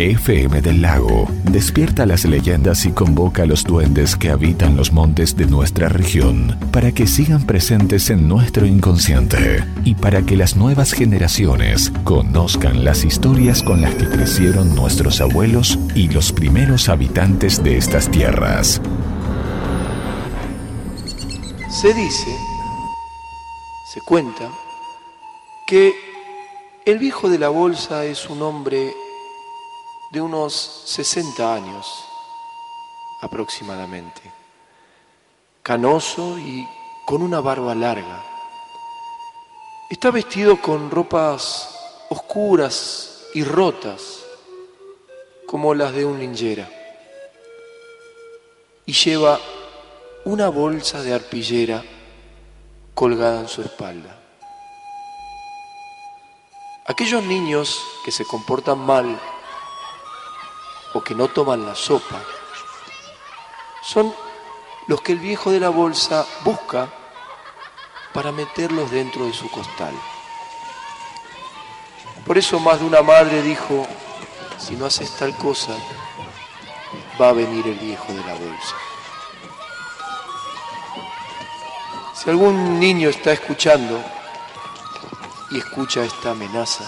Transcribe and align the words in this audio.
FM 0.00 0.62
del 0.62 0.80
Lago 0.80 1.28
despierta 1.44 2.06
las 2.06 2.24
leyendas 2.24 2.86
y 2.86 2.92
convoca 2.92 3.42
a 3.42 3.46
los 3.46 3.64
duendes 3.64 4.16
que 4.16 4.30
habitan 4.30 4.74
los 4.74 4.92
montes 4.92 5.36
de 5.36 5.44
nuestra 5.44 5.90
región 5.90 6.58
para 6.72 6.92
que 6.92 7.06
sigan 7.06 7.44
presentes 7.44 8.08
en 8.08 8.26
nuestro 8.26 8.64
inconsciente 8.64 9.62
y 9.84 9.94
para 9.94 10.22
que 10.22 10.36
las 10.36 10.56
nuevas 10.56 10.92
generaciones 10.92 11.92
conozcan 12.04 12.82
las 12.82 13.04
historias 13.04 13.62
con 13.62 13.82
las 13.82 13.94
que 13.94 14.08
crecieron 14.08 14.74
nuestros 14.74 15.20
abuelos 15.20 15.78
y 15.94 16.08
los 16.08 16.32
primeros 16.32 16.88
habitantes 16.88 17.62
de 17.62 17.76
estas 17.76 18.10
tierras. 18.10 18.80
Se 21.68 21.92
dice, 21.92 22.30
se 23.92 24.00
cuenta, 24.00 24.50
que 25.66 25.92
el 26.86 26.98
viejo 26.98 27.28
de 27.28 27.38
la 27.38 27.50
bolsa 27.50 28.06
es 28.06 28.30
un 28.30 28.40
hombre 28.40 28.94
de 30.10 30.20
unos 30.20 30.82
60 30.86 31.54
años 31.54 31.86
aproximadamente, 33.22 34.20
canoso 35.62 36.36
y 36.38 36.66
con 37.06 37.22
una 37.22 37.40
barba 37.40 37.74
larga. 37.74 38.24
Está 39.88 40.10
vestido 40.10 40.60
con 40.60 40.90
ropas 40.90 41.76
oscuras 42.08 43.26
y 43.34 43.44
rotas, 43.44 44.24
como 45.46 45.74
las 45.74 45.92
de 45.92 46.04
un 46.04 46.18
linjera, 46.18 46.68
y 48.86 48.92
lleva 48.92 49.38
una 50.24 50.48
bolsa 50.48 51.02
de 51.02 51.14
arpillera 51.14 51.84
colgada 52.94 53.40
en 53.40 53.48
su 53.48 53.62
espalda. 53.62 54.16
Aquellos 56.86 57.22
niños 57.22 57.80
que 58.04 58.10
se 58.10 58.24
comportan 58.24 58.78
mal 58.78 59.20
o 60.94 61.02
que 61.02 61.14
no 61.14 61.28
toman 61.28 61.64
la 61.64 61.74
sopa 61.74 62.20
son 63.82 64.14
los 64.86 65.00
que 65.00 65.12
el 65.12 65.18
viejo 65.18 65.50
de 65.50 65.60
la 65.60 65.68
bolsa 65.68 66.26
busca 66.44 66.88
para 68.12 68.32
meterlos 68.32 68.90
dentro 68.90 69.26
de 69.26 69.32
su 69.32 69.50
costal. 69.50 69.94
Por 72.26 72.38
eso 72.38 72.60
más 72.60 72.80
de 72.80 72.86
una 72.86 73.02
madre 73.02 73.42
dijo, 73.42 73.86
si 74.58 74.76
no 74.76 74.86
haces 74.86 75.16
tal 75.16 75.36
cosa, 75.36 75.72
va 77.20 77.30
a 77.30 77.32
venir 77.32 77.66
el 77.66 77.78
viejo 77.78 78.12
de 78.12 78.24
la 78.24 78.34
bolsa. 78.34 78.76
Si 82.14 82.28
algún 82.28 82.78
niño 82.78 83.08
está 83.08 83.32
escuchando 83.32 84.02
y 85.50 85.58
escucha 85.58 86.04
esta 86.04 86.32
amenaza, 86.32 86.84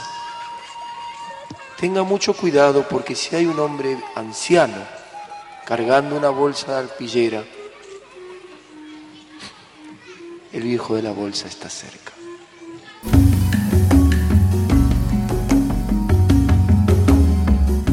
tenga 1.82 2.02
mucho 2.04 2.32
cuidado 2.32 2.86
porque 2.88 3.14
si 3.16 3.34
hay 3.34 3.44
un 3.44 3.58
hombre 3.58 3.98
anciano 4.14 4.78
cargando 5.66 6.16
una 6.16 6.28
bolsa 6.28 6.74
de 6.74 6.78
arpillera, 6.78 7.42
el 10.52 10.62
viejo 10.62 10.94
de 10.94 11.02
la 11.02 11.10
bolsa 11.10 11.48
está 11.48 11.68
cerca. 11.68 12.12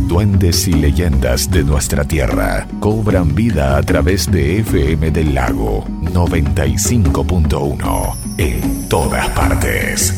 Duendes 0.08 0.68
y 0.68 0.74
leyendas 0.74 1.50
de 1.50 1.64
nuestra 1.64 2.06
tierra 2.06 2.68
cobran 2.80 3.34
vida 3.34 3.76
a 3.76 3.82
través 3.82 4.30
de 4.30 4.60
FM 4.60 5.10
del 5.10 5.34
Lago 5.34 5.84
95.1 5.88 8.16
en 8.38 8.88
todas 8.88 9.28
partes. 9.30 10.14